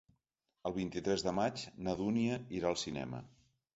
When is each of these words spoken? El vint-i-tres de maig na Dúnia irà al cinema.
El 0.69 0.73
vint-i-tres 0.77 1.25
de 1.27 1.33
maig 1.41 1.65
na 1.89 1.95
Dúnia 2.01 2.39
irà 2.61 2.69
al 2.73 2.81
cinema. 2.89 3.21